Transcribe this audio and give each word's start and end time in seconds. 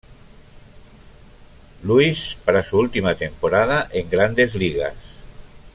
Louis" 1.83 2.35
para 2.43 2.63
su 2.63 2.79
última 2.79 3.13
temporada 3.13 3.87
en 3.93 4.09
"Grandes 4.09 4.55
Ligas". 4.55 4.95